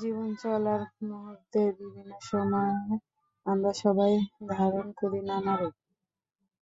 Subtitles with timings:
[0.00, 2.76] জীবন চলার মুহূর্তে বিভিন্ন সময়ে
[3.46, 4.12] আমরা সবাই
[4.52, 5.74] ধারণ করি নানা রূপ।